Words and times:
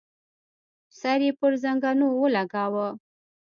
سر 0.99 1.19
يې 1.25 1.31
پر 1.39 1.51
زنګنو 1.63 2.07
ولګاوه. 2.21 2.87